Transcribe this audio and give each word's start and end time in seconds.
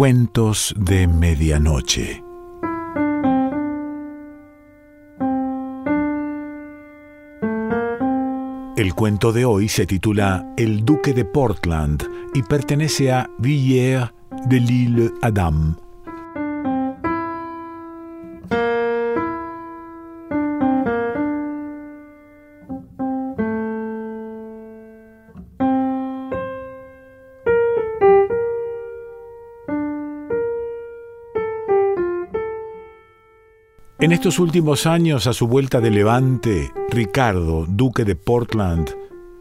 Cuentos 0.00 0.74
de 0.78 1.06
Medianoche. 1.06 2.24
El 8.78 8.94
cuento 8.94 9.30
de 9.34 9.44
hoy 9.44 9.68
se 9.68 9.84
titula 9.84 10.54
El 10.56 10.86
Duque 10.86 11.12
de 11.12 11.26
Portland 11.26 12.02
y 12.32 12.42
pertenece 12.42 13.12
a 13.12 13.28
Villers 13.40 14.10
de 14.46 14.60
l'Île 14.60 15.10
Adam. 15.20 15.76
En 34.00 34.12
estos 34.12 34.38
últimos 34.38 34.86
años, 34.86 35.26
a 35.26 35.34
su 35.34 35.46
vuelta 35.46 35.78
de 35.82 35.90
Levante, 35.90 36.72
Ricardo, 36.88 37.66
duque 37.68 38.06
de 38.06 38.16
Portland, 38.16 38.88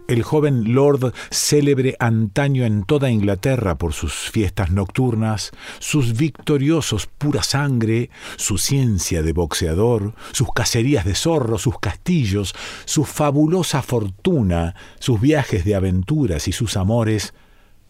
el 0.09 0.21
joven 0.21 0.73
lord 0.73 1.13
célebre 1.31 1.95
antaño 1.97 2.65
en 2.65 2.83
toda 2.83 3.09
Inglaterra 3.09 3.77
por 3.77 3.93
sus 3.93 4.13
fiestas 4.13 4.69
nocturnas, 4.69 5.51
sus 5.79 6.17
victoriosos 6.17 7.07
pura 7.07 7.41
sangre, 7.41 8.09
su 8.35 8.57
ciencia 8.57 9.21
de 9.21 9.31
boxeador, 9.31 10.13
sus 10.33 10.49
cacerías 10.53 11.05
de 11.05 11.15
zorro, 11.15 11.57
sus 11.57 11.79
castillos, 11.79 12.53
su 12.83 13.05
fabulosa 13.05 13.81
fortuna, 13.81 14.75
sus 14.99 15.21
viajes 15.21 15.63
de 15.63 15.75
aventuras 15.75 16.49
y 16.49 16.51
sus 16.51 16.75
amores, 16.75 17.33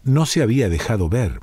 no 0.04 0.24
se 0.24 0.40
había 0.40 0.68
dejado 0.68 1.08
ver. 1.08 1.40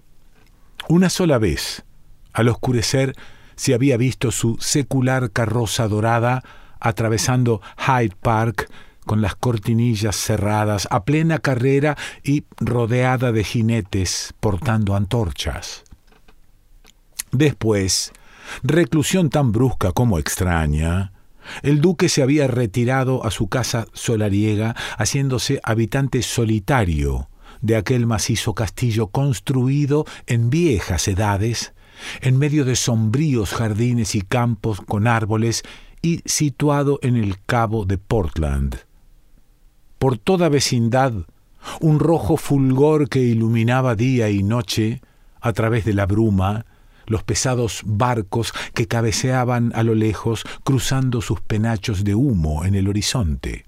Una 0.87 1.09
sola 1.09 1.37
vez, 1.37 1.83
al 2.31 2.47
oscurecer, 2.47 3.13
se 3.57 3.73
había 3.73 3.97
visto 3.97 4.31
su 4.31 4.55
secular 4.59 5.31
carroza 5.31 5.87
dorada 5.89 6.43
atravesando 6.79 7.61
Hyde 7.77 8.15
Park 8.21 8.69
con 9.05 9.21
las 9.21 9.35
cortinillas 9.35 10.15
cerradas 10.15 10.87
a 10.91 11.03
plena 11.03 11.39
carrera 11.39 11.97
y 12.23 12.45
rodeada 12.59 13.31
de 13.31 13.43
jinetes 13.43 14.33
portando 14.39 14.95
antorchas. 14.95 15.83
Después, 17.31 18.13
reclusión 18.63 19.29
tan 19.29 19.51
brusca 19.51 19.91
como 19.91 20.19
extraña, 20.19 21.11
el 21.61 21.81
duque 21.81 22.09
se 22.09 22.21
había 22.21 22.47
retirado 22.47 23.25
a 23.25 23.31
su 23.31 23.47
casa 23.47 23.87
solariega, 23.93 24.75
haciéndose 24.97 25.61
habitante 25.63 26.21
solitario 26.21 27.29
de 27.61 27.75
aquel 27.75 28.05
macizo 28.05 28.53
castillo 28.53 29.07
construido 29.07 30.05
en 30.27 30.49
viejas 30.49 31.07
edades 31.07 31.73
en 32.21 32.37
medio 32.37 32.65
de 32.65 32.75
sombríos 32.75 33.53
jardines 33.53 34.15
y 34.15 34.21
campos 34.21 34.81
con 34.81 35.07
árboles 35.07 35.63
y 36.01 36.21
situado 36.25 36.99
en 37.01 37.15
el 37.15 37.41
cabo 37.45 37.85
de 37.85 37.97
Portland. 37.97 38.77
Por 39.99 40.17
toda 40.17 40.49
vecindad, 40.49 41.13
un 41.81 41.99
rojo 41.99 42.37
fulgor 42.37 43.09
que 43.09 43.19
iluminaba 43.19 43.95
día 43.95 44.29
y 44.29 44.43
noche, 44.43 45.01
a 45.41 45.53
través 45.53 45.85
de 45.85 45.93
la 45.93 46.05
bruma, 46.05 46.65
los 47.07 47.23
pesados 47.23 47.81
barcos 47.85 48.53
que 48.73 48.87
cabeceaban 48.87 49.71
a 49.75 49.83
lo 49.83 49.95
lejos 49.95 50.43
cruzando 50.63 51.21
sus 51.21 51.41
penachos 51.41 52.03
de 52.03 52.15
humo 52.15 52.65
en 52.65 52.75
el 52.75 52.87
horizonte. 52.87 53.65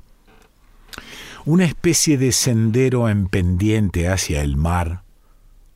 Una 1.45 1.65
especie 1.65 2.17
de 2.17 2.31
sendero 2.31 3.09
en 3.09 3.27
pendiente 3.27 4.09
hacia 4.09 4.41
el 4.41 4.57
mar, 4.57 5.03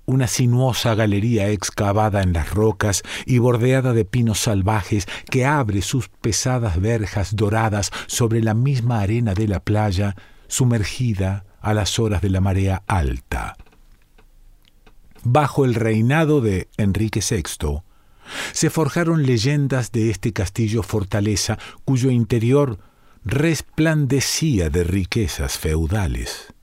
una 0.06 0.28
sinuosa 0.28 0.96
galería 0.96 1.50
excavada 1.50 2.22
en 2.22 2.34
las 2.34 2.52
rocas 2.52 3.03
y 3.25 3.38
bordeada 3.38 3.94
de 3.94 4.06
pinos 4.06 4.40
salvajes 4.40 5.08
que 5.30 5.46
abre 5.46 5.81
sus 5.81 6.09
pesadas 6.09 6.80
verjas 6.80 7.36
doradas 7.36 7.91
sobre 8.08 8.42
la 8.42 8.53
misma 8.53 9.00
arena 9.00 9.34
de 9.34 9.47
la 9.47 9.59
playa, 9.59 10.16
sumergida 10.47 11.46
a 11.62 11.74
las 11.74 12.00
horas 12.00 12.22
de 12.22 12.30
la 12.30 12.42
marea 12.42 12.84
alta. 12.88 13.56
Bajo 15.24 15.63
el 15.63 15.74
reinado 15.74 16.42
de 16.42 16.68
Enrique 16.78 17.22
VI, 17.22 17.81
se 18.52 18.69
forjaron 18.69 19.24
leyendas 19.24 19.92
de 19.92 20.09
este 20.09 20.34
castillo 20.34 20.84
fortaleza 20.84 21.58
cuyo 21.86 22.09
interior 22.09 22.80
resplandecía 23.24 24.69
de 24.69 24.84
riquezas 24.84 25.58
feudales. 25.58 26.53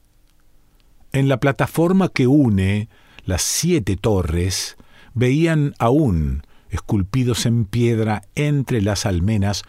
En 1.12 1.29
la 1.29 1.41
plataforma 1.41 2.11
que 2.11 2.27
une 2.27 2.89
las 3.25 3.42
siete 3.42 3.97
torres, 3.97 4.76
veían 5.14 5.75
aún, 5.78 6.42
esculpidos 6.70 7.47
en 7.47 7.64
piedra 7.64 8.22
entre 8.34 8.81
las 8.81 9.06
almenas, 9.06 9.62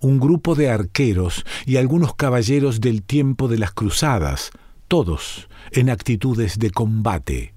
un 0.00 0.20
grupo 0.20 0.54
de 0.54 0.70
arqueros 0.70 1.44
y 1.66 1.76
algunos 1.76 2.14
caballeros 2.14 2.80
del 2.80 3.02
tiempo 3.02 3.48
de 3.48 3.58
las 3.58 3.72
cruzadas, 3.72 4.50
todos 4.86 5.48
en 5.72 5.90
actitudes 5.90 6.58
de 6.58 6.70
combate. 6.70 7.54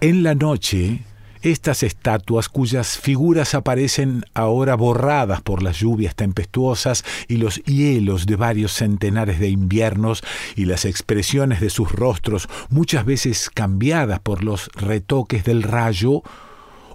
En 0.00 0.22
la 0.22 0.34
noche 0.34 1.02
estas 1.42 1.82
estatuas 1.82 2.48
cuyas 2.48 2.98
figuras 2.98 3.54
aparecen 3.54 4.24
ahora 4.34 4.74
borradas 4.74 5.40
por 5.42 5.62
las 5.62 5.78
lluvias 5.78 6.14
tempestuosas 6.14 7.04
y 7.28 7.36
los 7.36 7.62
hielos 7.64 8.26
de 8.26 8.36
varios 8.36 8.72
centenares 8.72 9.38
de 9.38 9.48
inviernos 9.48 10.22
y 10.56 10.64
las 10.64 10.84
expresiones 10.84 11.60
de 11.60 11.70
sus 11.70 11.92
rostros 11.92 12.48
muchas 12.70 13.04
veces 13.04 13.50
cambiadas 13.50 14.20
por 14.20 14.44
los 14.44 14.68
retoques 14.74 15.44
del 15.44 15.62
rayo, 15.62 16.22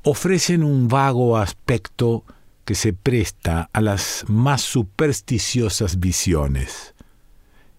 ofrecen 0.03 0.63
un 0.63 0.87
vago 0.87 1.37
aspecto 1.37 2.23
que 2.65 2.75
se 2.75 2.93
presta 2.93 3.69
a 3.73 3.81
las 3.81 4.25
más 4.27 4.61
supersticiosas 4.61 5.99
visiones 5.99 6.92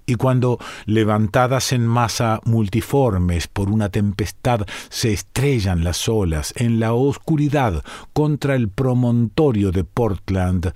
y 0.06 0.16
cuando, 0.16 0.58
levantadas 0.86 1.72
en 1.72 1.86
masa 1.86 2.40
multiformes 2.44 3.48
por 3.48 3.70
una 3.70 3.88
tempestad, 3.88 4.66
se 4.90 5.12
estrellan 5.12 5.84
las 5.84 6.08
olas 6.08 6.52
en 6.56 6.80
la 6.80 6.92
oscuridad 6.92 7.82
contra 8.12 8.54
el 8.54 8.68
promontorio 8.68 9.72
de 9.72 9.84
Portland, 9.84 10.72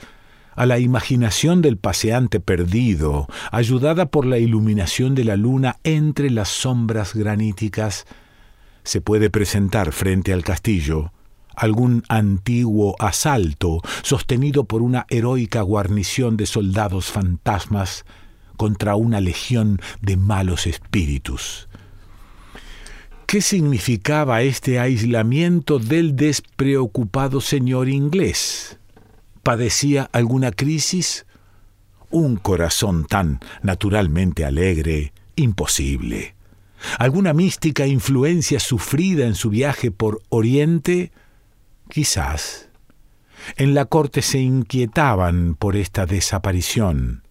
a 0.54 0.66
la 0.66 0.78
imaginación 0.78 1.62
del 1.62 1.76
paseante 1.76 2.40
perdido, 2.40 3.28
ayudada 3.52 4.06
por 4.06 4.26
la 4.26 4.38
iluminación 4.38 5.14
de 5.14 5.24
la 5.24 5.36
luna 5.36 5.76
entre 5.84 6.30
las 6.30 6.48
sombras 6.48 7.14
graníticas, 7.14 8.06
se 8.82 9.00
puede 9.00 9.30
presentar 9.30 9.92
frente 9.92 10.32
al 10.32 10.42
castillo 10.42 11.12
algún 11.58 12.04
antiguo 12.08 12.94
asalto 13.00 13.82
sostenido 14.02 14.64
por 14.64 14.80
una 14.80 15.06
heroica 15.10 15.60
guarnición 15.62 16.36
de 16.36 16.46
soldados 16.46 17.06
fantasmas 17.06 18.04
contra 18.58 18.96
una 18.96 19.22
legión 19.22 19.80
de 20.02 20.18
malos 20.18 20.66
espíritus. 20.66 21.68
¿Qué 23.24 23.40
significaba 23.40 24.42
este 24.42 24.78
aislamiento 24.78 25.78
del 25.78 26.16
despreocupado 26.16 27.40
señor 27.40 27.88
inglés? 27.88 28.78
¿Padecía 29.42 30.10
alguna 30.12 30.50
crisis? 30.50 31.24
Un 32.10 32.36
corazón 32.36 33.06
tan 33.06 33.40
naturalmente 33.62 34.44
alegre, 34.44 35.12
imposible. 35.36 36.34
¿Alguna 36.98 37.32
mística 37.34 37.86
influencia 37.86 38.60
sufrida 38.60 39.26
en 39.26 39.34
su 39.34 39.50
viaje 39.50 39.90
por 39.90 40.22
Oriente? 40.30 41.12
Quizás. 41.90 42.70
En 43.56 43.74
la 43.74 43.84
corte 43.84 44.22
se 44.22 44.38
inquietaban 44.38 45.54
por 45.54 45.76
esta 45.76 46.06
desaparición. 46.06 47.27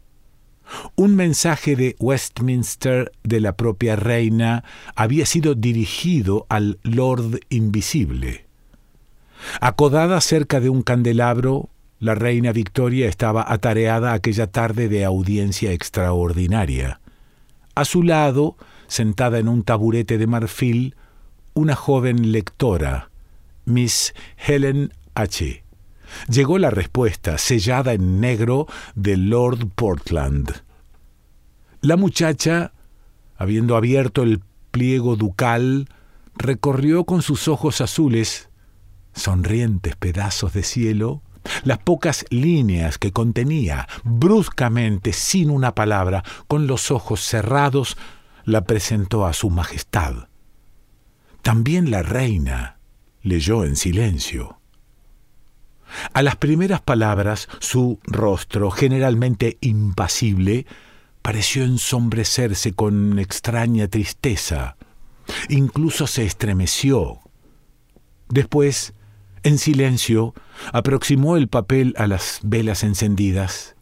Un 0.95 1.15
mensaje 1.15 1.75
de 1.75 1.95
Westminster 1.99 3.11
de 3.23 3.39
la 3.39 3.53
propia 3.53 3.95
reina 3.95 4.63
había 4.95 5.25
sido 5.25 5.55
dirigido 5.55 6.45
al 6.49 6.79
Lord 6.83 7.39
Invisible. 7.49 8.45
Acodada 9.61 10.19
cerca 10.21 10.59
de 10.59 10.69
un 10.69 10.81
candelabro, 10.81 11.69
la 11.99 12.15
reina 12.15 12.51
Victoria 12.51 13.07
estaba 13.07 13.45
atareada 13.47 14.13
aquella 14.13 14.47
tarde 14.47 14.89
de 14.89 15.05
audiencia 15.05 15.71
extraordinaria. 15.71 16.99
A 17.75 17.85
su 17.85 18.03
lado, 18.03 18.55
sentada 18.87 19.39
en 19.39 19.47
un 19.47 19.63
taburete 19.63 20.17
de 20.17 20.27
marfil, 20.27 20.95
una 21.53 21.75
joven 21.75 22.31
lectora, 22.31 23.09
Miss 23.65 24.13
Helen 24.37 24.93
H. 25.15 25.63
Llegó 26.29 26.57
la 26.57 26.69
respuesta, 26.69 27.37
sellada 27.37 27.93
en 27.93 28.19
negro, 28.19 28.67
de 28.95 29.17
Lord 29.17 29.67
Portland. 29.75 30.66
La 31.87 31.95
muchacha, 31.95 32.73
habiendo 33.37 33.77
abierto 33.77 34.23
el 34.23 34.41
pliego 34.71 35.15
ducal, 35.15 35.87
recorrió 36.35 37.05
con 37.05 37.21
sus 37.21 37.47
ojos 37.47 37.79
azules, 37.79 38.49
sonrientes 39.13 39.95
pedazos 39.95 40.51
de 40.51 40.63
cielo, 40.63 41.21
las 41.63 41.77
pocas 41.77 42.25
líneas 42.29 42.97
que 42.97 43.13
contenía, 43.13 43.87
bruscamente, 44.03 45.13
sin 45.13 45.49
una 45.49 45.75
palabra, 45.75 46.25
con 46.49 46.67
los 46.67 46.91
ojos 46.91 47.21
cerrados, 47.21 47.95
la 48.43 48.65
presentó 48.65 49.25
a 49.25 49.31
su 49.31 49.49
Majestad. 49.49 50.27
También 51.41 51.89
la 51.89 52.03
reina, 52.03 52.79
leyó 53.21 53.63
en 53.63 53.77
silencio. 53.77 54.59
A 56.11 56.21
las 56.21 56.35
primeras 56.35 56.81
palabras, 56.81 57.47
su 57.59 58.01
rostro, 58.03 58.71
generalmente 58.71 59.57
impasible, 59.61 60.65
pareció 61.27 61.65
ensombrecerse 61.65 62.71
con 62.71 63.19
extraña 63.19 63.89
tristeza. 63.89 64.77
Incluso 65.49 66.07
se 66.07 66.25
estremeció. 66.25 67.19
Después, 68.29 68.93
en 69.43 69.57
silencio, 69.57 70.33
aproximó 70.71 71.35
el 71.35 71.49
papel 71.49 71.93
a 71.97 72.07
las 72.07 72.39
velas 72.43 72.85
encendidas. 72.85 73.75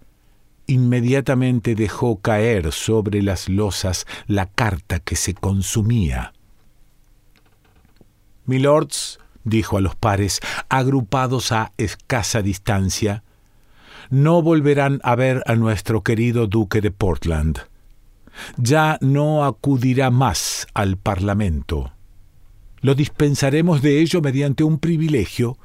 Inmediatamente 0.65 1.75
dejó 1.75 2.19
caer 2.19 2.71
sobre 2.71 3.21
las 3.21 3.47
losas 3.47 4.07
la 4.25 4.47
carta 4.47 4.99
que 4.99 5.15
se 5.15 5.35
consumía. 5.35 6.33
Milords, 8.45 9.19
dijo 9.43 9.77
a 9.77 9.81
los 9.81 9.95
pares, 9.95 10.39
agrupados 10.67 11.51
a 11.51 11.73
escasa 11.77 12.41
distancia, 12.41 13.23
no 14.09 14.41
volverán 14.41 14.99
a 15.03 15.15
ver 15.15 15.43
a 15.45 15.55
nuestro 15.55 16.03
querido 16.03 16.47
duque 16.47 16.81
de 16.81 16.91
Portland. 16.91 17.59
Ya 18.57 18.97
no 19.01 19.45
acudirá 19.45 20.09
más 20.09 20.67
al 20.73 20.97
Parlamento. 20.97 21.91
Lo 22.81 22.95
dispensaremos 22.95 23.81
de 23.81 24.01
ello 24.01 24.21
mediante 24.21 24.63
un 24.63 24.79
privilegio. 24.79 25.57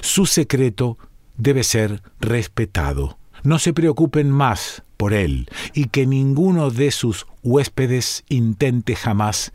Su 0.00 0.26
secreto 0.26 0.98
debe 1.36 1.64
ser 1.64 2.02
respetado. 2.20 3.18
No 3.44 3.58
se 3.58 3.72
preocupen 3.72 4.30
más 4.30 4.82
por 4.96 5.14
él 5.14 5.48
y 5.74 5.86
que 5.86 6.06
ninguno 6.06 6.70
de 6.70 6.90
sus 6.90 7.26
huéspedes 7.42 8.24
intente 8.28 8.94
jamás 8.94 9.52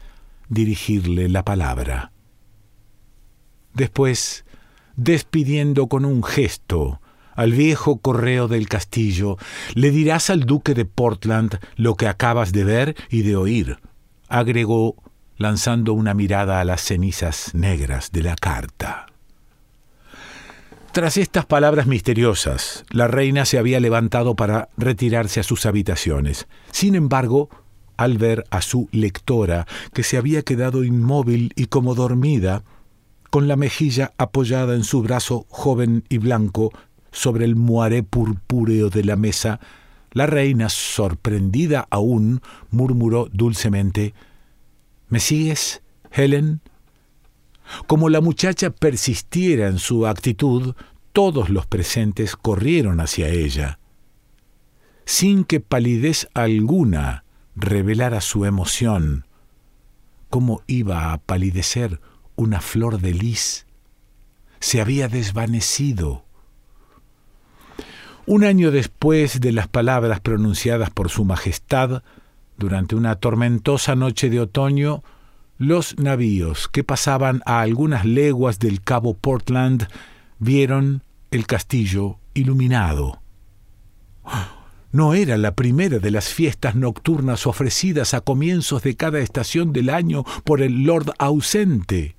dirigirle 0.50 1.30
la 1.30 1.44
palabra. 1.44 2.12
Después, 3.74 4.44
despidiendo 4.96 5.88
con 5.88 6.04
un 6.04 6.24
gesto 6.24 7.00
al 7.38 7.54
viejo 7.54 8.00
correo 8.00 8.50
del 8.50 8.68
castillo, 8.68 9.38
le 9.76 9.92
dirás 9.92 10.30
al 10.30 10.42
duque 10.42 10.74
de 10.74 10.84
Portland 10.84 11.60
lo 11.76 11.96
que 11.96 12.08
acabas 12.08 12.52
de 12.52 12.66
ver 12.66 12.96
y 13.10 13.22
de 13.22 13.38
oír, 13.38 13.80
agregó 14.28 14.96
lanzando 15.38 15.94
una 15.94 16.16
mirada 16.16 16.60
a 16.60 16.66
las 16.66 16.82
cenizas 16.82 17.54
negras 17.54 18.12
de 18.12 18.24
la 18.24 18.36
carta. 18.36 19.06
Tras 20.92 21.18
estas 21.18 21.46
palabras 21.46 21.86
misteriosas, 21.86 22.84
la 22.90 23.08
reina 23.08 23.46
se 23.46 23.60
había 23.60 23.80
levantado 23.80 24.36
para 24.36 24.70
retirarse 24.76 25.40
a 25.40 25.44
sus 25.44 25.68
habitaciones. 25.68 26.48
Sin 26.72 26.96
embargo, 26.96 27.50
al 27.98 28.18
ver 28.18 28.46
a 28.50 28.62
su 28.62 28.90
lectora, 28.92 29.68
que 29.94 30.02
se 30.02 30.18
había 30.18 30.42
quedado 30.42 30.84
inmóvil 30.84 31.54
y 31.56 31.68
como 31.68 31.94
dormida, 31.94 32.64
con 33.30 33.48
la 33.48 33.58
mejilla 33.58 34.14
apoyada 34.18 34.74
en 34.74 34.84
su 34.84 35.04
brazo 35.04 35.46
joven 35.50 36.04
y 36.10 36.18
blanco 36.18 36.72
sobre 37.18 37.46
el 37.46 37.56
moaré 37.56 38.04
purpúreo 38.04 38.92
de 38.92 39.04
la 39.04 39.16
mesa, 39.16 39.60
la 40.12 40.28
reina, 40.28 40.70
sorprendida 40.70 41.88
aún, 41.90 42.42
murmuró 42.70 43.28
dulcemente 43.34 44.14
¿Me 45.10 45.20
sigues, 45.20 45.82
Helen? 46.12 46.62
Como 47.88 48.10
la 48.10 48.22
muchacha 48.22 48.70
persistiera 48.70 49.68
en 49.68 49.80
su 49.80 50.06
actitud, 50.06 50.76
todos 51.12 51.50
los 51.50 51.66
presentes 51.66 52.36
corrieron 52.36 53.00
hacia 53.00 53.30
ella. 53.30 53.80
Sin 55.06 55.44
que 55.44 55.60
palidez 55.60 56.28
alguna 56.36 57.24
revelara 57.56 58.22
su 58.22 58.46
emoción, 58.46 59.26
¿cómo 60.30 60.62
iba 60.68 61.14
a 61.14 61.18
palidecer 61.18 62.00
una 62.36 62.62
flor 62.62 63.02
de 63.02 63.16
lis? 63.16 63.66
Se 64.60 64.82
había 64.82 65.08
desvanecido. 65.08 66.27
Un 68.28 68.44
año 68.44 68.72
después 68.72 69.40
de 69.40 69.54
las 69.54 69.70
palabras 69.70 70.20
pronunciadas 70.20 70.90
por 70.90 71.10
Su 71.10 71.24
Majestad, 71.24 72.04
durante 72.58 72.94
una 72.94 73.16
tormentosa 73.16 73.96
noche 73.96 74.30
de 74.30 74.42
otoño, 74.42 75.02
los 75.58 75.98
navíos 75.98 76.68
que 76.68 76.84
pasaban 76.84 77.42
a 77.46 77.62
algunas 77.62 78.04
leguas 78.06 78.60
del 78.60 78.82
cabo 78.82 79.14
Portland 79.14 79.88
vieron 80.40 81.04
el 81.32 81.48
castillo 81.48 82.18
iluminado. 82.34 83.22
No 84.92 85.14
era 85.14 85.38
la 85.38 85.56
primera 85.56 86.00
de 86.00 86.12
las 86.12 86.28
fiestas 86.28 86.76
nocturnas 86.76 87.48
ofrecidas 87.48 88.14
a 88.14 88.20
comienzos 88.20 88.84
de 88.84 88.98
cada 88.98 89.20
estación 89.20 89.72
del 89.72 89.90
año 89.90 90.26
por 90.44 90.62
el 90.62 90.84
Lord 90.84 91.14
ausente. 91.18 92.18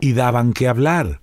Y 0.00 0.14
daban 0.14 0.52
que 0.52 0.66
hablar, 0.66 1.20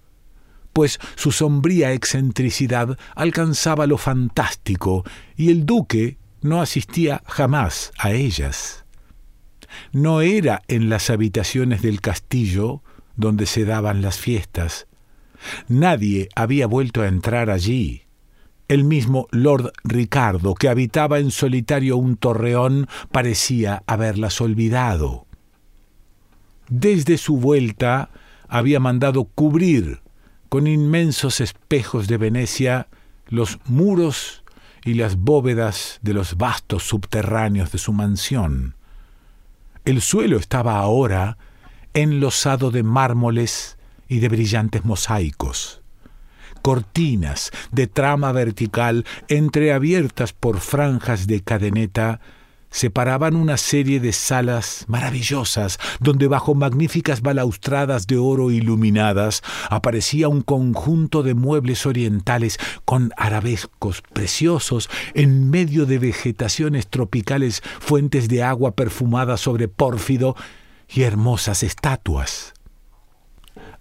pues 0.75 0.99
su 1.15 1.31
sombría 1.31 1.93
excentricidad 1.93 2.99
alcanzaba 3.15 3.87
lo 3.87 3.97
fantástico, 3.97 5.05
y 5.37 5.49
el 5.49 5.65
duque 5.65 6.17
no 6.41 6.61
asistía 6.61 7.23
jamás 7.27 7.93
a 7.97 8.11
ellas. 8.11 8.83
No 9.93 10.19
era 10.19 10.63
en 10.67 10.89
las 10.89 11.09
habitaciones 11.09 11.81
del 11.81 12.01
castillo 12.01 12.83
donde 13.15 13.45
se 13.45 13.63
daban 13.63 14.01
las 14.01 14.17
fiestas. 14.17 14.87
Nadie 15.69 16.27
había 16.35 16.67
vuelto 16.67 17.03
a 17.03 17.07
entrar 17.07 17.49
allí. 17.49 18.01
El 18.67 18.83
mismo 18.83 19.29
Lord 19.31 19.71
Ricardo, 19.85 20.55
que 20.55 20.67
habitaba 20.67 21.19
en 21.19 21.31
solitario 21.31 21.95
un 21.95 22.17
torreón, 22.17 22.89
parecía 23.13 23.81
haberlas 23.87 24.41
olvidado. 24.41 25.25
Desde 26.67 27.17
su 27.17 27.37
vuelta 27.37 28.09
había 28.49 28.81
mandado 28.81 29.23
cubrir 29.23 30.03
con 30.55 30.67
inmensos 30.67 31.41
espejos 31.41 32.07
de 32.07 32.15
Venecia 32.15 32.87
los 33.27 33.59
muros 33.65 34.45
y 34.85 34.93
las 34.93 35.17
bóvedas 35.17 35.99
de 36.01 36.13
los 36.13 36.37
vastos 36.37 36.83
subterráneos 36.83 37.73
de 37.73 37.77
su 37.77 37.91
mansión. 37.91 38.73
El 39.83 39.99
suelo 39.99 40.37
estaba 40.37 40.77
ahora 40.77 41.37
enlosado 41.93 42.71
de 42.71 42.83
mármoles 42.83 43.77
y 44.07 44.19
de 44.19 44.29
brillantes 44.29 44.85
mosaicos. 44.85 45.81
Cortinas 46.61 47.51
de 47.73 47.87
trama 47.87 48.31
vertical 48.31 49.03
entreabiertas 49.27 50.31
por 50.31 50.61
franjas 50.61 51.27
de 51.27 51.41
cadeneta 51.41 52.21
separaban 52.75 53.37
una 53.37 53.55
serie 53.55 54.01
de 54.01 54.11
salas 54.11 54.83
maravillosas, 54.89 55.79
donde 56.01 56.27
bajo 56.27 56.55
magníficas 56.55 57.21
balaustradas 57.21 58.05
de 58.05 58.17
oro 58.17 58.51
iluminadas 58.51 59.43
aparecía 59.69 60.27
un 60.27 60.41
conjunto 60.41 61.23
de 61.23 61.35
muebles 61.35 61.85
orientales 61.85 62.59
con 62.83 63.13
arabescos 63.15 64.01
preciosos 64.01 64.89
en 65.13 65.49
medio 65.49 65.85
de 65.85 65.99
vegetaciones 65.99 66.89
tropicales, 66.89 67.63
fuentes 67.79 68.27
de 68.27 68.43
agua 68.43 68.75
perfumada 68.75 69.37
sobre 69.37 69.69
pórfido 69.69 70.35
y 70.89 71.03
hermosas 71.03 71.63
estatuas. 71.63 72.53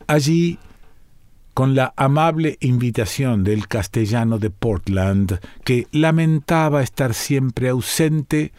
Allí, 0.07 0.61
con 1.52 1.75
la 1.75 1.92
amable 1.97 2.59
invitación 2.61 3.42
del 3.42 3.66
castellano 3.66 4.38
de 4.38 4.50
Portland, 4.50 5.40
que 5.64 5.88
lamentaba 5.90 6.85
estar 6.85 7.12
siempre 7.12 7.71
ausente, 7.71 8.52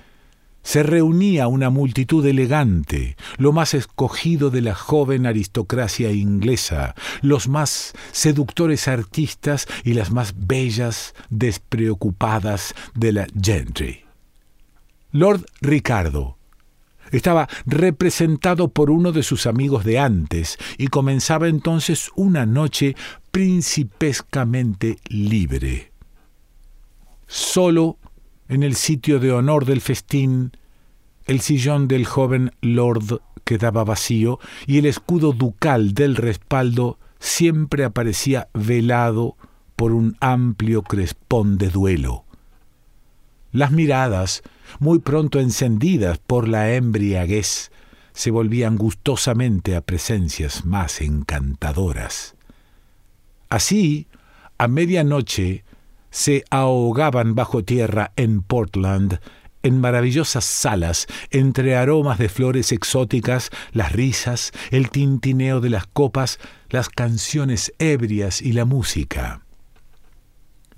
se 0.65 0.81
reunía 0.81 1.47
una 1.47 1.69
multitud 1.69 2.25
elegante, 2.25 3.15
lo 3.37 3.53
más 3.53 3.75
escogido 3.75 4.49
de 4.49 4.61
la 4.61 4.73
joven 4.73 5.27
aristocracia 5.27 6.11
inglesa, 6.11 6.95
los 7.21 7.47
más 7.47 7.93
seductores 8.11 8.87
artistas 8.87 9.67
y 9.83 9.93
las 9.93 10.11
más 10.11 10.33
bellas 10.35 11.13
despreocupadas 11.29 12.73
de 12.95 13.11
la 13.11 13.27
gentry. 13.39 14.05
Lord 15.11 15.45
Ricardo 15.61 16.39
estaba 17.11 17.47
representado 17.67 18.69
por 18.69 18.89
uno 18.89 19.11
de 19.11 19.21
sus 19.21 19.45
amigos 19.45 19.85
de 19.85 19.99
antes 19.99 20.57
y 20.79 20.87
comenzaba 20.87 21.47
entonces 21.47 22.09
una 22.15 22.47
noche 22.47 22.95
principescamente 23.29 24.97
libre. 25.09 25.91
Solo 27.27 27.99
en 28.47 28.63
el 28.63 28.75
sitio 28.75 29.19
de 29.19 29.31
honor 29.31 29.65
del 29.65 29.81
festín, 29.81 30.51
el 31.25 31.41
sillón 31.41 31.87
del 31.87 32.05
joven 32.05 32.51
lord 32.61 33.21
quedaba 33.43 33.83
vacío 33.83 34.39
y 34.67 34.77
el 34.77 34.85
escudo 34.85 35.33
ducal 35.33 35.93
del 35.93 36.15
respaldo 36.15 36.99
siempre 37.19 37.83
aparecía 37.83 38.49
velado 38.53 39.35
por 39.75 39.91
un 39.91 40.15
amplio 40.19 40.83
crespón 40.83 41.57
de 41.57 41.69
duelo. 41.69 42.25
Las 43.51 43.71
miradas, 43.71 44.43
muy 44.79 44.99
pronto 44.99 45.39
encendidas 45.39 46.17
por 46.17 46.47
la 46.47 46.73
embriaguez, 46.73 47.71
se 48.13 48.31
volvían 48.31 48.77
gustosamente 48.77 49.75
a 49.75 49.81
presencias 49.81 50.65
más 50.65 51.01
encantadoras. 51.01 52.35
Así, 53.49 54.07
a 54.57 54.67
medianoche, 54.67 55.64
se 56.15 56.45
ahogaban 56.49 57.35
bajo 57.35 57.65
tierra 57.65 58.13
en 58.15 58.41
Portland 58.41 59.19
en 59.63 59.81
maravillosas 59.81 60.45
salas, 60.45 61.07
entre 61.29 61.75
aromas 61.75 62.19
de 62.19 62.29
flores 62.29 62.71
exóticas, 62.71 63.49
las 63.73 63.91
risas, 63.91 64.53
el 64.71 64.91
tintineo 64.91 65.59
de 65.59 65.69
las 65.71 65.87
copas, 65.87 66.39
las 66.69 66.87
canciones 66.87 67.73
ebrias 67.79 68.41
y 68.41 68.53
la 68.53 68.63
música. 68.63 69.41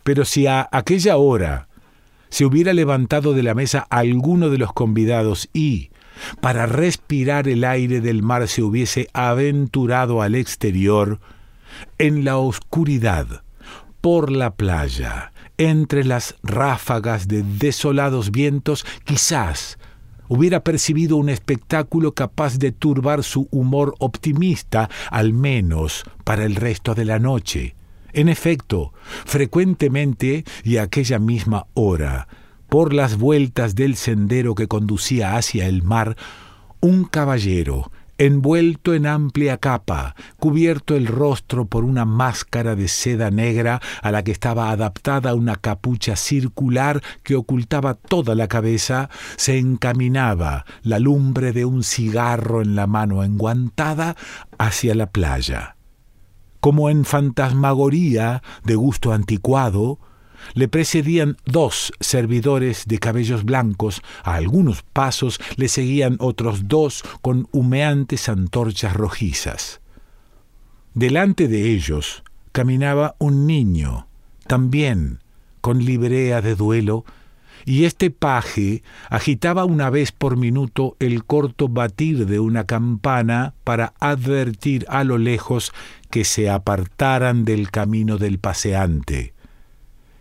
Pero 0.02 0.26
si 0.26 0.48
a 0.48 0.68
aquella 0.72 1.18
hora 1.18 1.68
se 2.30 2.44
hubiera 2.44 2.74
levantado 2.74 3.34
de 3.34 3.44
la 3.44 3.54
mesa 3.54 3.86
alguno 3.92 4.50
de 4.50 4.58
los 4.58 4.74
convidados 4.74 5.50
y, 5.54 5.92
para 6.42 6.66
respirar 6.66 7.48
el 7.48 7.64
aire 7.64 8.02
del 8.02 8.24
mar, 8.24 8.48
se 8.48 8.64
hubiese 8.64 9.08
aventurado 9.14 10.24
al 10.24 10.34
exterior, 10.34 11.20
en 12.00 12.24
la 12.24 12.38
oscuridad, 12.38 13.44
por 14.10 14.32
la 14.32 14.56
playa, 14.56 15.34
entre 15.58 16.06
las 16.06 16.36
ráfagas 16.42 17.28
de 17.28 17.44
desolados 17.44 18.32
vientos, 18.32 18.86
quizás 19.04 19.78
hubiera 20.30 20.64
percibido 20.64 21.18
un 21.18 21.28
espectáculo 21.28 22.14
capaz 22.14 22.58
de 22.58 22.72
turbar 22.72 23.22
su 23.22 23.50
humor 23.52 23.96
optimista, 24.00 24.90
al 25.12 25.34
menos 25.34 26.06
para 26.24 26.46
el 26.46 26.56
resto 26.56 26.96
de 26.96 27.04
la 27.04 27.20
noche. 27.20 27.76
En 28.14 28.30
efecto, 28.30 28.94
frecuentemente 29.26 30.46
y 30.64 30.78
a 30.78 30.84
aquella 30.84 31.20
misma 31.20 31.66
hora, 31.74 32.30
por 32.70 32.94
las 32.94 33.18
vueltas 33.18 33.76
del 33.76 33.98
sendero 33.98 34.56
que 34.56 34.70
conducía 34.70 35.36
hacia 35.36 35.68
el 35.68 35.84
mar, 35.84 36.16
un 36.80 37.04
caballero, 37.04 37.92
envuelto 38.18 38.94
en 38.94 39.06
amplia 39.06 39.58
capa, 39.58 40.16
cubierto 40.38 40.96
el 40.96 41.08
rostro 41.08 41.66
por 41.66 41.84
una 41.84 42.06
máscara 42.06 42.76
de 42.76 42.88
seda 42.88 43.32
negra 43.32 43.82
a 44.02 44.12
la 44.12 44.24
que 44.24 44.32
estaba 44.32 44.72
adaptada 44.72 45.36
una 45.36 45.56
capucha 45.56 46.16
circular 46.16 47.02
que 47.24 47.36
ocultaba 47.36 47.94
toda 47.94 48.36
la 48.36 48.48
cabeza, 48.48 49.10
se 49.36 49.58
encaminaba, 49.58 50.66
la 50.82 51.00
lumbre 51.00 51.52
de 51.52 51.66
un 51.66 51.84
cigarro 51.84 52.62
en 52.62 52.76
la 52.76 52.88
mano 52.88 53.24
enguantada, 53.24 54.16
hacia 54.58 54.96
la 54.96 55.12
playa. 55.12 55.76
Como 56.60 56.90
en 56.90 57.06
fantasmagoría 57.06 58.42
de 58.64 58.76
gusto 58.76 59.14
anticuado, 59.14 60.00
le 60.54 60.68
precedían 60.68 61.38
dos 61.46 61.92
servidores 62.00 62.84
de 62.86 63.00
cabellos 63.00 63.44
blancos, 63.44 64.02
a 64.24 64.36
algunos 64.36 64.84
pasos 64.84 65.40
le 65.56 65.68
seguían 65.68 66.18
otros 66.20 66.68
dos 66.68 67.04
con 67.22 67.48
humeantes 67.52 68.30
antorchas 68.30 68.94
rojizas. 68.94 69.82
Delante 70.94 71.48
de 71.48 71.72
ellos 71.72 72.24
caminaba 72.52 73.16
un 73.20 73.46
niño, 73.46 74.08
también 74.48 75.20
con 75.62 75.84
librea 75.84 76.42
de 76.42 76.56
duelo, 76.56 77.06
y 77.66 77.84
este 77.84 78.12
paje 78.12 78.82
agitaba 79.10 79.66
una 79.66 79.90
vez 79.90 80.12
por 80.12 80.38
minuto 80.38 80.96
el 81.00 81.26
corto 81.26 81.68
batir 81.68 82.26
de 82.26 82.40
una 82.40 82.66
campana 82.66 83.54
para 83.64 83.94
advertir 84.00 84.86
a 84.88 85.04
lo 85.04 85.18
lejos 85.18 85.74
que 86.10 86.24
se 86.24 86.50
apartaran 86.50 87.44
del 87.44 87.70
camino 87.70 88.18
del 88.18 88.40
paseante 88.40 89.34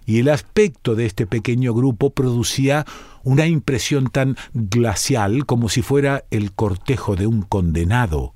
y 0.07 0.21
el 0.21 0.29
aspecto 0.29 0.95
de 0.95 1.05
este 1.05 1.27
pequeño 1.27 1.75
grupo 1.75 2.11
producía 2.11 2.87
una 3.25 3.47
impresión 3.47 4.09
tan 4.09 4.37
glacial 4.55 5.45
como 5.45 5.69
si 5.69 5.83
fuera 5.83 6.25
el 6.31 6.53
cortejo 6.53 7.17
de 7.17 7.27
un 7.27 7.43
condenado. 7.43 8.33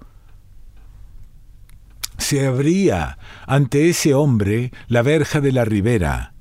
Se 2.19 2.45
abría 2.47 3.19
ante 3.47 3.89
ese 3.89 4.15
hombre 4.15 4.73
la 4.89 5.03
verja 5.03 5.41
de 5.41 5.53
la 5.53 5.65
ribera. 5.65 6.35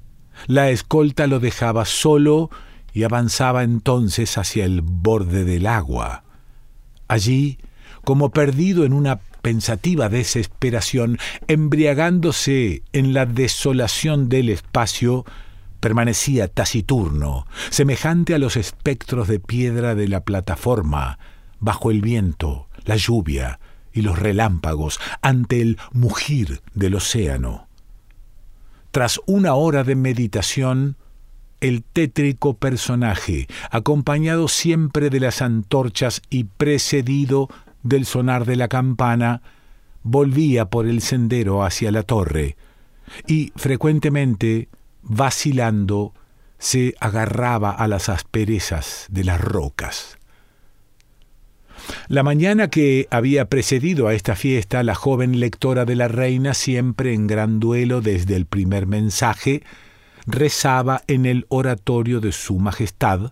La 0.48 0.72
escolta 0.72 1.28
lo 1.28 1.40
dejaba 1.40 1.86
solo 1.86 2.50
y 2.92 3.04
avanzaba 3.04 3.64
entonces 3.64 4.38
hacia 4.38 4.66
el 4.66 4.82
borde 4.82 5.46
del 5.46 5.68
agua. 5.68 6.24
Allí, 7.08 7.60
como 8.04 8.32
perdido 8.32 8.84
en 8.84 8.94
una 8.94 9.20
pensativa 9.42 10.10
desesperación, 10.10 11.18
embriagándose 11.48 12.84
en 12.94 13.14
la 13.14 13.26
desolación 13.26 14.30
del 14.30 14.50
espacio, 14.50 15.26
permanecía 15.80 16.48
taciturno, 16.48 17.48
semejante 17.70 18.36
a 18.36 18.40
los 18.40 18.58
espectros 18.58 19.28
de 19.28 19.40
piedra 19.40 19.96
de 19.96 20.08
la 20.08 20.22
plataforma, 20.22 21.20
bajo 21.60 21.92
el 21.92 22.02
viento, 22.02 22.68
la 22.86 22.96
lluvia 22.96 23.60
y 23.94 24.02
los 24.02 24.20
relámpagos, 24.20 25.00
ante 25.22 25.62
el 25.62 25.78
mugir 25.92 26.62
del 26.74 26.96
océano. 26.96 27.68
Tras 28.92 29.20
una 29.26 29.54
hora 29.54 29.84
de 29.84 29.96
meditación, 29.96 30.98
el 31.62 31.84
tétrico 31.84 32.56
personaje, 32.56 33.48
acompañado 33.70 34.48
siempre 34.48 35.10
de 35.10 35.20
las 35.20 35.42
antorchas 35.42 36.22
y 36.30 36.46
precedido 36.46 37.50
del 37.84 38.06
sonar 38.06 38.46
de 38.46 38.56
la 38.56 38.68
campana, 38.68 39.42
volvía 40.04 40.66
por 40.66 40.88
el 40.88 41.02
sendero 41.02 41.64
hacia 41.64 41.92
la 41.92 42.04
torre, 42.04 42.56
y 43.28 43.52
frecuentemente, 43.56 44.70
vacilando, 45.02 46.14
se 46.58 46.96
agarraba 47.00 47.72
a 47.72 47.88
las 47.88 48.10
asperezas 48.10 49.08
de 49.10 49.24
las 49.24 49.40
rocas. 49.40 50.18
La 52.08 52.24
mañana 52.24 52.70
que 52.70 53.08
había 53.10 53.46
precedido 53.46 54.08
a 54.08 54.14
esta 54.14 54.36
fiesta, 54.36 54.84
la 54.84 54.96
joven 54.96 55.40
lectora 55.40 55.86
de 55.86 55.96
la 55.96 56.08
reina, 56.08 56.54
siempre 56.54 57.14
en 57.14 57.28
gran 57.28 57.60
duelo 57.60 58.02
desde 58.02 58.36
el 58.36 58.46
primer 58.46 58.86
mensaje, 58.86 59.64
rezaba 60.28 61.02
en 61.08 61.26
el 61.26 61.46
oratorio 61.50 62.20
de 62.20 62.32
Su 62.32 62.60
Majestad, 62.60 63.32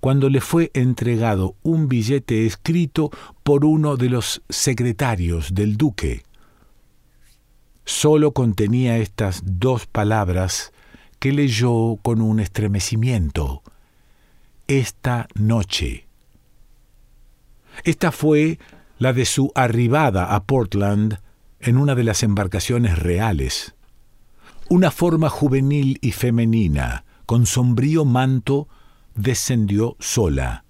cuando 0.00 0.28
le 0.28 0.40
fue 0.40 0.70
entregado 0.74 1.56
un 1.62 1.88
billete 1.88 2.46
escrito 2.46 3.10
por 3.42 3.64
uno 3.64 3.96
de 3.96 4.10
los 4.10 4.42
secretarios 4.48 5.54
del 5.54 5.76
duque. 5.76 6.22
Solo 7.84 8.32
contenía 8.32 8.98
estas 8.98 9.42
dos 9.44 9.86
palabras 9.86 10.72
que 11.18 11.32
leyó 11.32 11.96
con 12.02 12.20
un 12.20 12.38
estremecimiento. 12.38 13.62
Esta 14.66 15.26
noche. 15.34 16.06
Esta 17.84 18.12
fue 18.12 18.58
la 18.98 19.12
de 19.12 19.24
su 19.24 19.52
arribada 19.54 20.34
a 20.34 20.44
Portland 20.44 21.20
en 21.60 21.76
una 21.76 21.94
de 21.94 22.04
las 22.04 22.22
embarcaciones 22.22 22.98
reales. 22.98 23.74
Una 24.68 24.90
forma 24.90 25.28
juvenil 25.28 25.98
y 26.02 26.12
femenina, 26.12 27.04
con 27.26 27.46
sombrío 27.46 28.04
manto, 28.04 28.68
descendió 29.18 29.96
sola. 29.98 30.64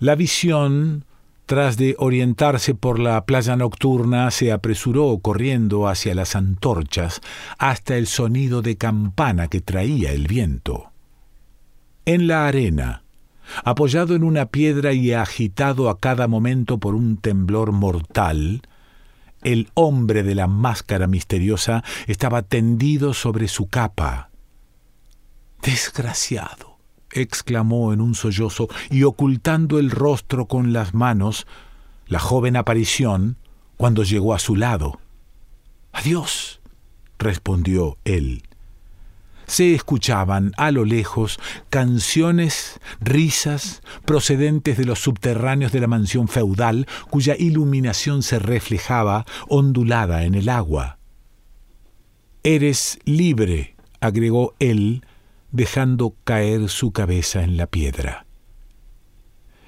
La 0.00 0.14
visión, 0.14 1.04
tras 1.46 1.76
de 1.76 1.96
orientarse 1.98 2.74
por 2.74 2.98
la 2.98 3.24
playa 3.24 3.56
nocturna, 3.56 4.30
se 4.30 4.52
apresuró 4.52 5.18
corriendo 5.18 5.88
hacia 5.88 6.14
las 6.14 6.36
antorchas 6.36 7.20
hasta 7.58 7.96
el 7.96 8.06
sonido 8.06 8.60
de 8.60 8.76
campana 8.76 9.48
que 9.48 9.60
traía 9.60 10.12
el 10.12 10.26
viento. 10.26 10.92
En 12.04 12.26
la 12.26 12.46
arena, 12.46 13.02
apoyado 13.64 14.14
en 14.14 14.24
una 14.24 14.46
piedra 14.46 14.92
y 14.92 15.12
agitado 15.12 15.88
a 15.88 15.98
cada 15.98 16.28
momento 16.28 16.78
por 16.78 16.94
un 16.94 17.16
temblor 17.16 17.72
mortal, 17.72 18.62
el 19.42 19.70
hombre 19.74 20.22
de 20.22 20.34
la 20.34 20.48
máscara 20.48 21.06
misteriosa 21.06 21.84
estaba 22.06 22.42
tendido 22.42 23.14
sobre 23.14 23.46
su 23.46 23.68
capa. 23.68 24.30
Desgraciado 25.62 26.67
exclamó 27.20 27.92
en 27.92 28.00
un 28.00 28.14
sollozo 28.14 28.68
y 28.90 29.04
ocultando 29.04 29.78
el 29.78 29.90
rostro 29.90 30.46
con 30.46 30.72
las 30.72 30.94
manos, 30.94 31.46
la 32.06 32.18
joven 32.18 32.56
aparición, 32.56 33.36
cuando 33.76 34.02
llegó 34.02 34.34
a 34.34 34.38
su 34.38 34.56
lado. 34.56 35.00
Adiós, 35.92 36.60
respondió 37.18 37.98
él. 38.04 38.42
Se 39.46 39.74
escuchaban 39.74 40.52
a 40.58 40.70
lo 40.70 40.84
lejos 40.84 41.40
canciones, 41.70 42.80
risas, 43.00 43.82
procedentes 44.04 44.76
de 44.76 44.84
los 44.84 44.98
subterráneos 44.98 45.72
de 45.72 45.80
la 45.80 45.86
mansión 45.86 46.28
feudal, 46.28 46.86
cuya 47.08 47.34
iluminación 47.38 48.22
se 48.22 48.38
reflejaba 48.38 49.24
ondulada 49.48 50.24
en 50.24 50.34
el 50.34 50.50
agua. 50.50 50.98
Eres 52.42 52.98
libre, 53.04 53.74
agregó 54.00 54.54
él, 54.58 55.04
dejando 55.50 56.14
caer 56.24 56.68
su 56.68 56.92
cabeza 56.92 57.42
en 57.42 57.56
la 57.56 57.66
piedra. 57.66 58.26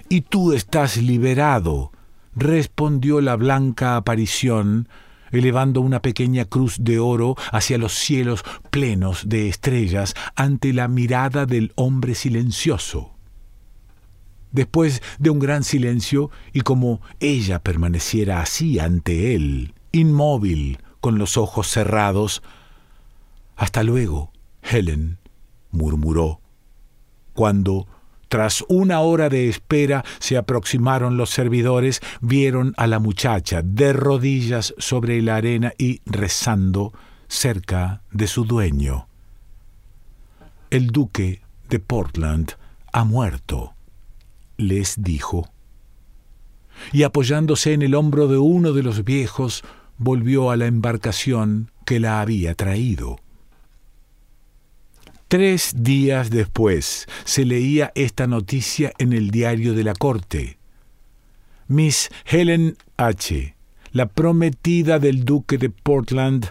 Y 0.08 0.22
tú 0.22 0.52
estás 0.52 0.96
liberado, 0.96 1.92
respondió 2.34 3.20
la 3.20 3.36
blanca 3.36 3.96
aparición, 3.96 4.88
elevando 5.30 5.80
una 5.80 6.02
pequeña 6.02 6.44
cruz 6.44 6.78
de 6.80 6.98
oro 6.98 7.36
hacia 7.52 7.78
los 7.78 7.94
cielos 7.94 8.44
plenos 8.70 9.28
de 9.28 9.48
estrellas 9.48 10.14
ante 10.34 10.72
la 10.72 10.88
mirada 10.88 11.46
del 11.46 11.72
hombre 11.76 12.14
silencioso. 12.14 13.14
Después 14.50 15.00
de 15.20 15.30
un 15.30 15.38
gran 15.38 15.62
silencio, 15.62 16.30
y 16.52 16.62
como 16.62 17.00
ella 17.20 17.60
permaneciera 17.60 18.40
así 18.40 18.80
ante 18.80 19.36
él, 19.36 19.74
inmóvil, 19.92 20.78
con 21.00 21.18
los 21.18 21.36
ojos 21.36 21.68
cerrados, 21.68 22.42
Hasta 23.56 23.82
luego, 23.82 24.32
Helen, 24.62 25.19
murmuró, 25.70 26.40
cuando, 27.32 27.86
Tras 28.30 28.64
una 28.68 29.00
hora 29.00 29.28
de 29.28 29.48
espera 29.48 30.04
se 30.20 30.36
aproximaron 30.36 31.16
los 31.16 31.30
servidores, 31.30 32.00
vieron 32.20 32.74
a 32.76 32.86
la 32.86 33.00
muchacha 33.00 33.60
de 33.60 33.92
rodillas 33.92 34.72
sobre 34.78 35.20
la 35.20 35.34
arena 35.34 35.72
y 35.76 36.00
rezando 36.06 36.92
cerca 37.26 38.02
de 38.12 38.28
su 38.28 38.44
dueño. 38.44 39.08
El 40.70 40.92
duque 40.92 41.42
de 41.68 41.80
Portland 41.80 42.52
ha 42.92 43.02
muerto, 43.02 43.74
les 44.56 45.02
dijo. 45.02 45.48
Y 46.92 47.02
apoyándose 47.02 47.72
en 47.72 47.82
el 47.82 47.96
hombro 47.96 48.28
de 48.28 48.38
uno 48.38 48.72
de 48.72 48.84
los 48.84 49.02
viejos, 49.04 49.64
volvió 49.98 50.52
a 50.52 50.56
la 50.56 50.66
embarcación 50.66 51.72
que 51.84 51.98
la 51.98 52.20
había 52.20 52.54
traído. 52.54 53.18
Tres 55.30 55.74
días 55.76 56.28
después 56.28 57.06
se 57.22 57.44
leía 57.44 57.92
esta 57.94 58.26
noticia 58.26 58.92
en 58.98 59.12
el 59.12 59.30
diario 59.30 59.74
de 59.74 59.84
la 59.84 59.94
corte. 59.94 60.58
Miss 61.68 62.10
Helen 62.24 62.76
H., 62.96 63.54
la 63.92 64.06
prometida 64.06 64.98
del 64.98 65.24
duque 65.24 65.56
de 65.56 65.70
Portland, 65.70 66.46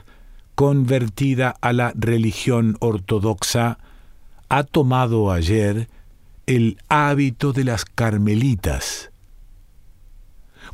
convertida 0.55 1.53
a 1.59 1.73
la 1.73 1.91
religión 1.93 2.77
ortodoxa, 2.79 3.79
ha 4.47 4.63
tomado 4.63 5.29
ayer 5.29 5.89
el 6.45 6.77
hábito 6.87 7.51
de 7.51 7.65
las 7.65 7.83
carmelitas. 7.83 9.11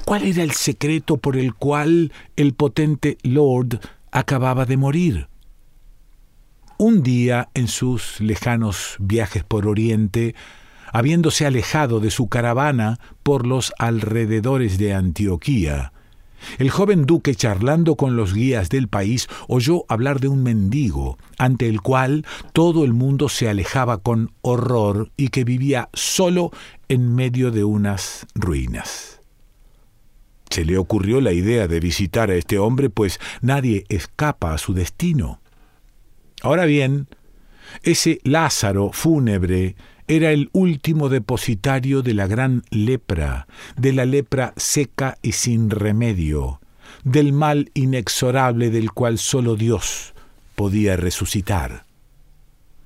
¿Cuál 0.05 0.25
era 0.25 0.43
el 0.43 0.51
secreto 0.51 1.17
por 1.17 1.37
el 1.37 1.55
cual 1.55 2.13
el 2.35 2.53
potente 2.53 3.17
Lord 3.23 3.79
acababa 4.11 4.67
de 4.67 4.77
morir? 4.77 5.27
Un 6.77 7.03
día, 7.03 7.49
en 7.53 7.67
sus 7.67 8.19
lejanos 8.19 8.97
viajes 8.99 9.43
por 9.43 9.67
Oriente, 9.67 10.35
habiéndose 10.91 11.45
alejado 11.45 11.99
de 11.99 12.11
su 12.11 12.27
caravana 12.27 12.99
por 13.23 13.47
los 13.47 13.73
alrededores 13.77 14.77
de 14.77 14.93
Antioquía, 14.93 15.93
el 16.57 16.69
joven 16.69 17.05
duque, 17.05 17.35
charlando 17.35 17.95
con 17.95 18.15
los 18.15 18.33
guías 18.33 18.69
del 18.69 18.87
país, 18.87 19.27
oyó 19.47 19.85
hablar 19.87 20.19
de 20.19 20.27
un 20.27 20.43
mendigo, 20.43 21.17
ante 21.37 21.67
el 21.67 21.81
cual 21.81 22.25
todo 22.53 22.85
el 22.85 22.93
mundo 22.93 23.29
se 23.29 23.49
alejaba 23.49 23.97
con 23.97 24.31
horror 24.41 25.11
y 25.17 25.29
que 25.29 25.43
vivía 25.43 25.89
solo 25.93 26.51
en 26.87 27.15
medio 27.15 27.51
de 27.51 27.63
unas 27.63 28.27
ruinas. 28.35 29.21
Se 30.49 30.63
le 30.63 30.77
ocurrió 30.77 31.19
la 31.21 31.33
idea 31.33 31.67
de 31.67 31.79
visitar 31.79 32.29
a 32.29 32.35
este 32.35 32.59
hombre, 32.59 32.89
pues 32.89 33.19
nadie 33.41 33.85
escapa 33.89 34.53
a 34.53 34.57
su 34.57 34.73
destino. 34.73 35.39
Ahora 36.45 36.65
bien, 36.65 37.07
ese 37.81 38.19
Lázaro 38.23 38.91
fúnebre 38.93 39.75
era 40.07 40.29
el 40.29 40.51
último 40.53 41.09
depositario 41.09 42.03
de 42.03 42.13
la 42.13 42.27
gran 42.27 42.61
lepra, 42.69 43.47
de 43.77 43.93
la 43.93 44.05
lepra 44.05 44.53
seca 44.55 45.17
y 45.23 45.31
sin 45.31 45.71
remedio, 45.71 46.61
del 47.03 47.33
mal 47.33 47.71
inexorable 47.73 48.69
del 48.69 48.91
cual 48.91 49.17
sólo 49.17 49.55
Dios 49.55 50.13
podía 50.53 50.95
resucitar. 50.97 51.85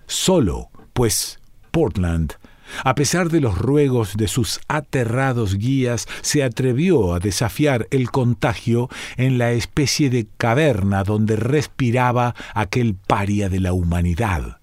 Solo, 0.07 0.69
pues, 0.93 1.41
Portland, 1.69 2.35
a 2.83 2.95
pesar 2.95 3.29
de 3.29 3.41
los 3.41 3.57
ruegos 3.57 4.15
de 4.17 4.27
sus 4.27 4.59
aterrados 4.67 5.57
guías, 5.57 6.07
se 6.21 6.43
atrevió 6.43 7.13
a 7.13 7.19
desafiar 7.19 7.87
el 7.91 8.11
contagio 8.11 8.89
en 9.17 9.37
la 9.37 9.51
especie 9.51 10.09
de 10.09 10.27
caverna 10.37 11.03
donde 11.03 11.35
respiraba 11.35 12.35
aquel 12.53 12.95
paria 12.95 13.49
de 13.49 13.59
la 13.59 13.73
humanidad. 13.73 14.59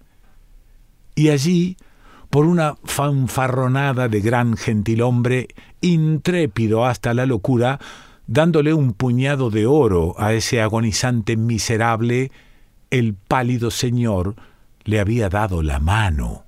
Y 1.14 1.30
allí 1.30 1.76
por 2.30 2.46
una 2.46 2.76
fanfarronada 2.84 4.08
de 4.08 4.20
gran 4.20 4.56
gentilhombre, 4.56 5.48
intrépido 5.80 6.84
hasta 6.84 7.14
la 7.14 7.26
locura, 7.26 7.78
dándole 8.26 8.74
un 8.74 8.92
puñado 8.92 9.50
de 9.50 9.66
oro 9.66 10.14
a 10.18 10.32
ese 10.34 10.60
agonizante 10.60 11.36
miserable, 11.36 12.30
el 12.90 13.14
pálido 13.14 13.70
señor 13.70 14.34
le 14.84 15.00
había 15.00 15.28
dado 15.28 15.62
la 15.62 15.78
mano. 15.78 16.45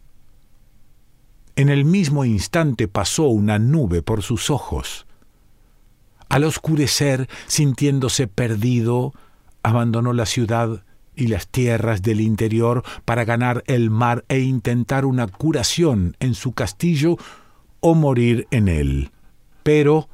En 1.58 1.70
el 1.70 1.84
mismo 1.84 2.24
instante 2.24 2.86
pasó 2.86 3.24
una 3.24 3.58
nube 3.58 4.00
por 4.00 4.22
sus 4.22 4.48
ojos. 4.48 5.08
Al 6.28 6.44
oscurecer, 6.44 7.28
sintiéndose 7.48 8.28
perdido, 8.28 9.12
abandonó 9.64 10.12
la 10.12 10.24
ciudad 10.24 10.84
y 11.16 11.26
las 11.26 11.48
tierras 11.48 12.00
del 12.00 12.20
interior 12.20 12.84
para 13.04 13.24
ganar 13.24 13.64
el 13.66 13.90
mar 13.90 14.24
e 14.28 14.38
intentar 14.38 15.04
una 15.04 15.26
curación 15.26 16.16
en 16.20 16.34
su 16.34 16.52
castillo 16.52 17.16
o 17.80 17.96
morir 17.96 18.46
en 18.52 18.68
él. 18.68 19.10
Pero, 19.64 20.08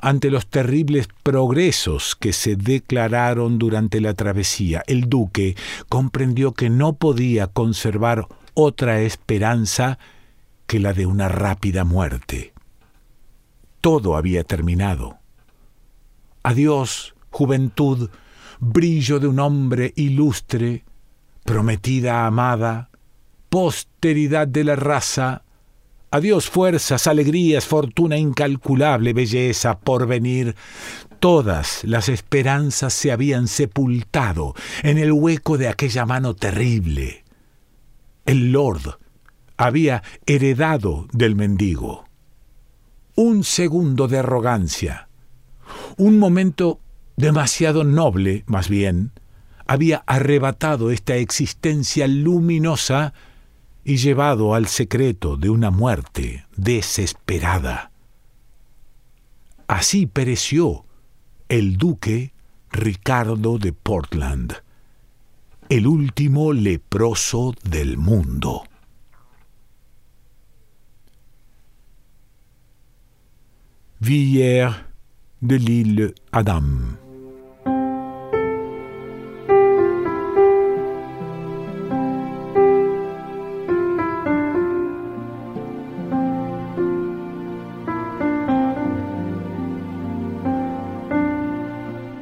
ante 0.00 0.32
los 0.32 0.48
terribles 0.48 1.06
progresos 1.22 2.16
que 2.16 2.32
se 2.32 2.56
declararon 2.56 3.60
durante 3.60 4.00
la 4.00 4.14
travesía, 4.14 4.82
el 4.88 5.08
duque 5.08 5.54
comprendió 5.88 6.54
que 6.54 6.70
no 6.70 6.94
podía 6.94 7.46
conservar 7.46 8.26
otra 8.54 9.00
esperanza 9.02 10.00
que 10.70 10.78
la 10.78 10.92
de 10.92 11.04
una 11.04 11.26
rápida 11.26 11.82
muerte. 11.82 12.52
Todo 13.80 14.16
había 14.16 14.44
terminado. 14.44 15.18
Adiós, 16.44 17.16
juventud, 17.30 18.08
brillo 18.60 19.18
de 19.18 19.26
un 19.26 19.40
hombre 19.40 19.92
ilustre, 19.96 20.84
prometida 21.42 22.24
amada, 22.24 22.88
posteridad 23.48 24.46
de 24.46 24.62
la 24.62 24.76
raza, 24.76 25.42
adiós 26.12 26.48
fuerzas, 26.48 27.08
alegrías, 27.08 27.66
fortuna 27.66 28.16
incalculable, 28.16 29.12
belleza, 29.12 29.76
porvenir. 29.80 30.54
Todas 31.18 31.82
las 31.82 32.08
esperanzas 32.08 32.92
se 32.92 33.10
habían 33.10 33.48
sepultado 33.48 34.54
en 34.84 34.98
el 34.98 35.10
hueco 35.10 35.58
de 35.58 35.66
aquella 35.66 36.06
mano 36.06 36.34
terrible. 36.34 37.24
El 38.24 38.52
Lord 38.52 39.00
había 39.60 40.02
heredado 40.24 41.06
del 41.12 41.36
mendigo. 41.36 42.06
Un 43.14 43.44
segundo 43.44 44.08
de 44.08 44.18
arrogancia, 44.18 45.10
un 45.98 46.18
momento 46.18 46.80
demasiado 47.18 47.84
noble, 47.84 48.42
más 48.46 48.70
bien, 48.70 49.12
había 49.66 49.98
arrebatado 50.06 50.90
esta 50.90 51.16
existencia 51.16 52.08
luminosa 52.08 53.12
y 53.84 53.98
llevado 53.98 54.54
al 54.54 54.66
secreto 54.66 55.36
de 55.36 55.50
una 55.50 55.70
muerte 55.70 56.46
desesperada. 56.56 57.90
Así 59.68 60.06
pereció 60.06 60.86
el 61.50 61.76
duque 61.76 62.32
Ricardo 62.72 63.58
de 63.58 63.74
Portland, 63.74 64.54
el 65.68 65.86
último 65.86 66.54
leproso 66.54 67.52
del 67.62 67.98
mundo. 67.98 68.64
De 75.42 75.56
l'île 75.56 76.14
Adam. 76.32 76.62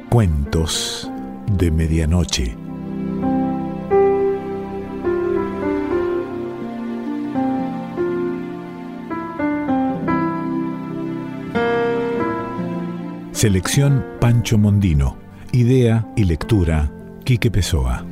Cuentos 0.09 1.09
de 1.57 1.69
Medianoche. 1.69 2.68
Selección 13.39 14.05
Pancho 14.19 14.57
Mondino. 14.57 15.17
Idea 15.53 16.05
y 16.17 16.25
lectura 16.25 16.91
Quique 17.23 17.49
Pessoa. 17.49 18.03